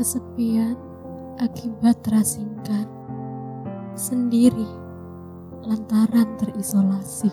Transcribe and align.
kesepian 0.00 0.80
akibat 1.36 1.92
terasingkan 2.00 2.88
sendiri 3.92 4.64
lantaran 5.60 6.24
terisolasi. 6.40 7.28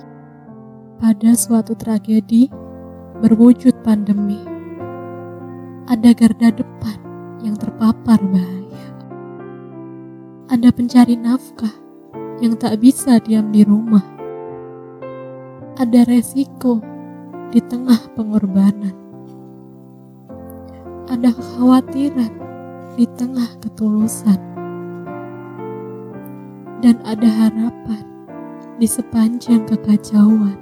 Pada 1.00 1.32
suatu 1.32 1.80
tragedi 1.80 2.52
berwujud 3.24 3.72
pandemi, 3.88 4.44
ada 5.88 6.12
garda 6.12 6.52
depan 6.52 7.00
yang 7.40 7.56
terpapar 7.56 8.20
bahaya. 8.20 8.88
Ada 10.52 10.68
pencari 10.76 11.16
nafkah 11.16 11.72
yang 12.44 12.60
tak 12.60 12.84
bisa 12.84 13.24
diam 13.24 13.48
di 13.48 13.64
rumah. 13.64 14.04
Ada 15.80 16.04
resiko 16.04 16.84
di 17.48 17.64
tengah 17.64 18.12
pengorbanan. 18.12 18.92
Ada 21.08 21.32
kekhawatiran 21.32 22.47
di 22.98 23.06
tengah 23.14 23.46
ketulusan. 23.62 24.42
Dan 26.82 26.98
ada 27.06 27.30
harapan 27.30 28.02
di 28.82 28.90
sepanjang 28.90 29.70
kekacauan. 29.70 30.58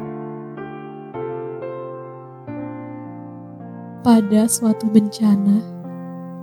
Pada 4.03 4.51
suatu 4.51 4.91
bencana, 4.91 5.63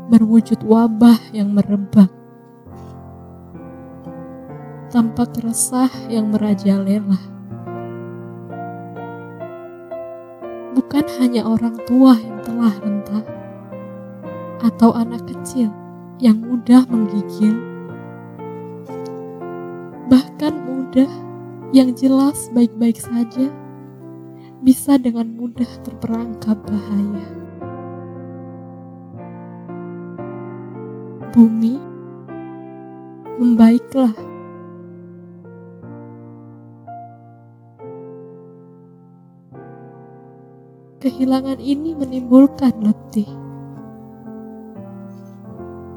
berwujud 0.09 0.65
wabah 0.65 1.21
yang 1.37 1.53
merebak. 1.53 2.09
Tampak 4.89 5.37
resah 5.45 5.93
yang 6.09 6.33
merajalela. 6.33 7.21
Bukan 10.73 11.05
hanya 11.21 11.45
orang 11.45 11.77
tua 11.85 12.17
yang 12.17 12.41
telah 12.45 12.75
rentah, 12.81 13.25
atau 14.61 14.93
anak 14.93 15.25
kecil 15.29 15.82
yang 16.23 16.39
mudah 16.39 16.87
menggigil, 16.87 17.59
bahkan 20.07 20.55
mudah 20.55 21.11
yang 21.75 21.91
jelas 21.99 22.47
baik-baik 22.55 22.95
saja 22.95 23.51
bisa 24.63 24.95
dengan 25.03 25.35
mudah 25.35 25.67
terperangkap 25.83 26.55
bahaya. 26.63 27.27
Bumi, 31.35 31.75
membaiklah. 33.43 34.15
Kehilangan 41.03 41.59
ini 41.59 41.99
menimbulkan 41.99 42.79
letih. 42.79 43.42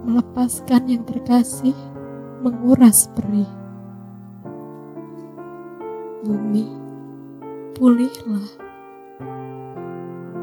Melepaskan 0.06 0.86
yang 0.86 1.02
terkasih 1.02 1.74
menguras 2.46 3.10
perih. 3.18 3.50
Bumi, 6.22 6.70
pulihlah. 7.74 8.50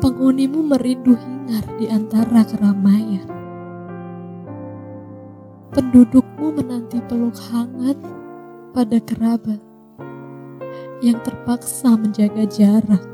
Penghunimu 0.03 0.67
merindu 0.67 1.15
hingar 1.15 1.63
di 1.79 1.87
antara 1.87 2.43
keramaian. 2.43 3.23
Pendudukmu 5.71 6.59
menanti 6.59 6.99
peluk 7.07 7.39
hangat 7.55 8.03
pada 8.75 8.99
kerabat 8.99 9.63
yang 11.07 11.23
terpaksa 11.23 11.95
menjaga 11.95 12.51
jarak. 12.51 13.05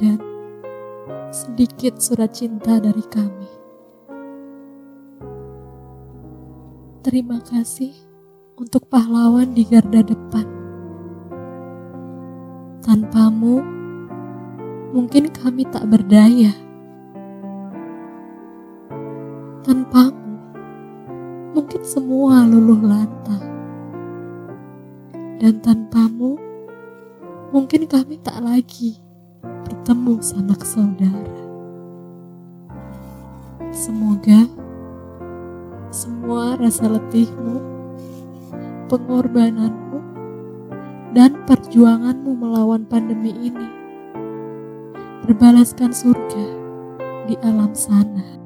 Dan 0.00 0.16
sedikit 1.28 2.00
surat 2.00 2.32
cinta 2.32 2.80
dari 2.80 3.04
kami. 3.12 3.63
Terima 7.04 7.36
kasih 7.36 7.92
untuk 8.56 8.88
pahlawan 8.88 9.52
di 9.52 9.60
garda 9.68 10.00
depan. 10.00 10.48
Tanpamu, 12.80 13.60
mungkin 14.96 15.28
kami 15.28 15.68
tak 15.68 15.84
berdaya. 15.84 16.56
Tanpamu, 19.68 20.32
mungkin 21.52 21.84
semua 21.84 22.48
luluh 22.48 22.80
lantang. 22.80 23.52
Dan 25.36 25.60
tanpamu, 25.60 26.40
mungkin 27.52 27.84
kami 27.84 28.16
tak 28.24 28.40
lagi 28.40 28.96
bertemu 29.44 30.24
sanak 30.24 30.64
saudara. 30.64 31.36
Semoga 33.76 34.63
semua 35.94 36.58
rasa 36.58 36.90
letihmu, 36.90 37.62
pengorbananmu, 38.90 40.02
dan 41.14 41.38
perjuanganmu 41.46 42.34
melawan 42.34 42.82
pandemi 42.82 43.30
ini 43.30 43.68
berbalaskan 45.22 45.94
surga 45.94 46.46
di 47.30 47.38
alam 47.46 47.70
sana. 47.78 48.43